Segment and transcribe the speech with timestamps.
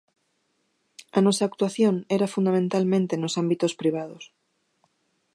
[1.17, 4.23] A nosa actuación era fundamentalmente nos ámbitos privados.